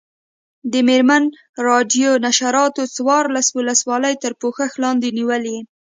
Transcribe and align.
د 0.71 0.73
مېرمن 0.87 1.23
راډیو 1.67 2.09
نشراتو 2.25 2.83
څوارلس 2.95 3.47
ولسوالۍ 3.57 4.13
تر 4.23 4.31
پوښښ 4.41 4.71
لاندې 4.83 5.09
نیولي. 5.17 5.57